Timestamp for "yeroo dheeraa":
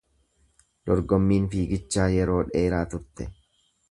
2.15-2.83